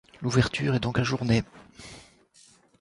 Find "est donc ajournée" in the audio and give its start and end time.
0.73-1.43